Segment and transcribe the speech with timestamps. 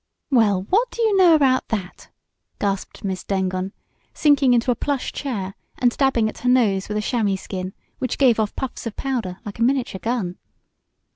[0.31, 2.09] "Well, what do you know about that?"
[2.57, 3.71] gasped Miss Dengon,
[4.15, 8.17] sinking into a plush chair, and dabbing at her nose with a chamois skin, which
[8.17, 10.39] gave off puffs of powder like a miniature gun.